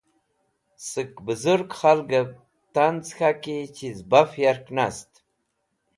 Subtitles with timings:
[0.87, 2.29] Sẽk Buzurg Khalgev
[2.73, 5.11] Tanz̃ K̃haki chiz Baf yark nast